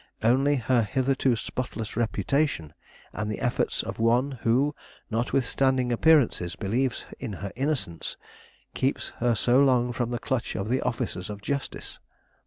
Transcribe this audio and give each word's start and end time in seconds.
Only 0.23 0.55
her 0.55 0.81
hitherto 0.81 1.35
spotless 1.35 1.95
reputation, 1.95 2.73
and 3.13 3.31
the 3.31 3.39
efforts 3.39 3.83
of 3.83 3.99
one 3.99 4.39
who, 4.41 4.73
notwithstanding 5.11 5.91
appearances, 5.91 6.55
believes 6.55 7.05
in 7.19 7.33
her 7.33 7.51
innocence, 7.55 8.17
keeps 8.73 9.09
her 9.19 9.35
so 9.35 9.59
long 9.63 9.93
from 9.93 10.09
the 10.09 10.17
clutch 10.17 10.55
of 10.55 10.69
the 10.69 10.81
officers 10.81 11.29
of 11.29 11.43
justice. 11.43 11.99